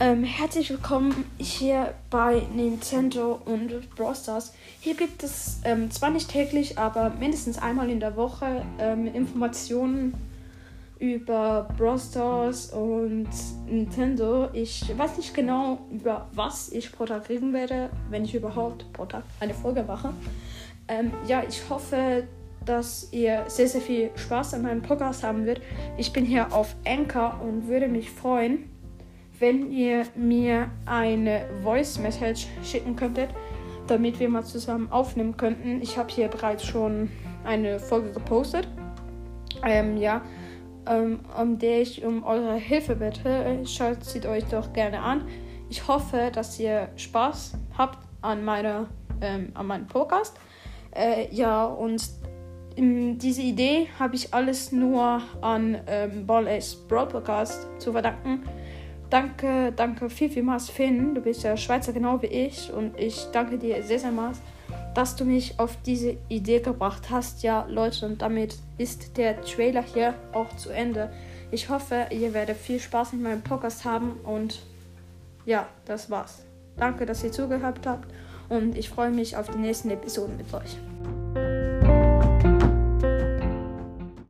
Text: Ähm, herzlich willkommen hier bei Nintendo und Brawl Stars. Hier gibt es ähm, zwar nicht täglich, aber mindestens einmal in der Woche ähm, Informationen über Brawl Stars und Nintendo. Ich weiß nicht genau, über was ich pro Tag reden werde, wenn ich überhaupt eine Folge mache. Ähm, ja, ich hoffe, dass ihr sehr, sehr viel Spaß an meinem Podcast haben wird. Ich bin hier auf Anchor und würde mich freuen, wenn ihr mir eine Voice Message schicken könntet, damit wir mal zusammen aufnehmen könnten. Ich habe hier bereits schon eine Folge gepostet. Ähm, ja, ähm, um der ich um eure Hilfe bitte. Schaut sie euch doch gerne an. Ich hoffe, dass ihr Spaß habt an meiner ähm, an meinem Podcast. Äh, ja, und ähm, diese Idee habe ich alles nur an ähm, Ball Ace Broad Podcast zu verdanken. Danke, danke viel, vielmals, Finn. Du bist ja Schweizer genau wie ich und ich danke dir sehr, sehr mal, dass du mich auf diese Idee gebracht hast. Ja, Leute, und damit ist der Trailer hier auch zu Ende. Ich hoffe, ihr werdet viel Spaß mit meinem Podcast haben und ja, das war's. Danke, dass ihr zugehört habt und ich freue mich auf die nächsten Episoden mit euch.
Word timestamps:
Ähm, 0.00 0.24
herzlich 0.24 0.70
willkommen 0.70 1.24
hier 1.38 1.94
bei 2.10 2.42
Nintendo 2.54 3.40
und 3.44 3.94
Brawl 3.94 4.14
Stars. 4.14 4.52
Hier 4.80 4.94
gibt 4.94 5.22
es 5.22 5.60
ähm, 5.64 5.90
zwar 5.90 6.10
nicht 6.10 6.30
täglich, 6.30 6.78
aber 6.78 7.10
mindestens 7.10 7.58
einmal 7.58 7.90
in 7.90 8.00
der 8.00 8.16
Woche 8.16 8.64
ähm, 8.78 9.06
Informationen 9.06 10.14
über 10.98 11.68
Brawl 11.76 11.98
Stars 11.98 12.72
und 12.72 13.28
Nintendo. 13.66 14.48
Ich 14.52 14.84
weiß 14.96 15.16
nicht 15.16 15.34
genau, 15.34 15.78
über 15.90 16.28
was 16.32 16.70
ich 16.70 16.92
pro 16.92 17.04
Tag 17.04 17.28
reden 17.28 17.52
werde, 17.52 17.90
wenn 18.10 18.24
ich 18.24 18.34
überhaupt 18.34 18.86
eine 19.40 19.54
Folge 19.54 19.82
mache. 19.82 20.12
Ähm, 20.88 21.12
ja, 21.26 21.42
ich 21.48 21.68
hoffe, 21.68 22.24
dass 22.64 23.08
ihr 23.12 23.44
sehr, 23.48 23.68
sehr 23.68 23.80
viel 23.80 24.10
Spaß 24.14 24.54
an 24.54 24.62
meinem 24.62 24.82
Podcast 24.82 25.22
haben 25.22 25.46
wird. 25.46 25.60
Ich 25.96 26.12
bin 26.12 26.24
hier 26.24 26.52
auf 26.52 26.76
Anchor 26.86 27.40
und 27.42 27.68
würde 27.68 27.88
mich 27.88 28.10
freuen, 28.10 28.70
wenn 29.38 29.70
ihr 29.70 30.06
mir 30.14 30.70
eine 30.86 31.46
Voice 31.62 31.98
Message 31.98 32.46
schicken 32.62 32.96
könntet, 32.96 33.30
damit 33.86 34.20
wir 34.20 34.28
mal 34.28 34.44
zusammen 34.44 34.90
aufnehmen 34.90 35.36
könnten. 35.36 35.80
Ich 35.82 35.96
habe 35.96 36.10
hier 36.12 36.28
bereits 36.28 36.64
schon 36.64 37.10
eine 37.44 37.78
Folge 37.78 38.12
gepostet. 38.12 38.68
Ähm, 39.64 39.96
ja, 39.96 40.22
ähm, 40.86 41.20
um 41.40 41.58
der 41.58 41.82
ich 41.82 42.04
um 42.04 42.24
eure 42.24 42.54
Hilfe 42.54 42.96
bitte. 42.96 43.60
Schaut 43.66 44.04
sie 44.04 44.26
euch 44.26 44.44
doch 44.44 44.72
gerne 44.72 45.00
an. 45.00 45.26
Ich 45.68 45.86
hoffe, 45.88 46.30
dass 46.32 46.58
ihr 46.58 46.88
Spaß 46.96 47.54
habt 47.76 47.98
an 48.20 48.44
meiner 48.44 48.88
ähm, 49.20 49.50
an 49.54 49.66
meinem 49.66 49.86
Podcast. 49.86 50.38
Äh, 50.94 51.34
ja, 51.34 51.64
und 51.64 52.02
ähm, 52.76 53.18
diese 53.18 53.42
Idee 53.42 53.88
habe 53.98 54.14
ich 54.14 54.34
alles 54.34 54.72
nur 54.72 55.22
an 55.40 55.78
ähm, 55.86 56.26
Ball 56.26 56.48
Ace 56.48 56.74
Broad 56.74 57.10
Podcast 57.10 57.66
zu 57.78 57.92
verdanken. 57.92 58.42
Danke, 59.12 59.74
danke 59.76 60.08
viel, 60.08 60.30
vielmals, 60.30 60.70
Finn. 60.70 61.14
Du 61.14 61.20
bist 61.20 61.42
ja 61.42 61.54
Schweizer 61.54 61.92
genau 61.92 62.22
wie 62.22 62.28
ich 62.28 62.72
und 62.72 62.98
ich 62.98 63.26
danke 63.30 63.58
dir 63.58 63.82
sehr, 63.82 63.98
sehr 63.98 64.10
mal, 64.10 64.32
dass 64.94 65.16
du 65.16 65.26
mich 65.26 65.60
auf 65.60 65.76
diese 65.84 66.16
Idee 66.30 66.60
gebracht 66.60 67.10
hast. 67.10 67.42
Ja, 67.42 67.66
Leute, 67.68 68.06
und 68.06 68.22
damit 68.22 68.56
ist 68.78 69.18
der 69.18 69.42
Trailer 69.42 69.82
hier 69.82 70.14
auch 70.32 70.56
zu 70.56 70.70
Ende. 70.70 71.12
Ich 71.50 71.68
hoffe, 71.68 72.06
ihr 72.08 72.32
werdet 72.32 72.56
viel 72.56 72.80
Spaß 72.80 73.12
mit 73.12 73.20
meinem 73.20 73.42
Podcast 73.42 73.84
haben 73.84 74.12
und 74.24 74.62
ja, 75.44 75.66
das 75.84 76.08
war's. 76.08 76.46
Danke, 76.78 77.04
dass 77.04 77.22
ihr 77.22 77.32
zugehört 77.32 77.80
habt 77.84 78.08
und 78.48 78.78
ich 78.78 78.88
freue 78.88 79.10
mich 79.10 79.36
auf 79.36 79.50
die 79.50 79.58
nächsten 79.58 79.90
Episoden 79.90 80.38
mit 80.38 80.54
euch. 80.54 80.78